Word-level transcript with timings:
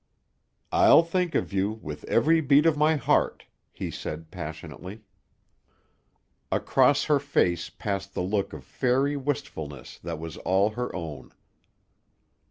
"I'll 0.71 1.03
think 1.03 1.35
of 1.35 1.53
you 1.53 1.73
with 1.73 2.05
every 2.05 2.41
beat 2.41 2.65
of 2.65 2.75
my 2.75 2.95
heart," 2.95 3.45
he 3.71 3.91
said 3.91 4.31
passionately. 4.31 5.03
Across 6.51 7.03
her 7.03 7.19
face 7.19 7.69
passed 7.69 8.15
the 8.15 8.23
look 8.23 8.51
of 8.51 8.63
fairy 8.63 9.15
wistfulness 9.15 9.99
that 9.99 10.17
was 10.17 10.37
all 10.37 10.71
her 10.71 10.91
own. 10.95 11.35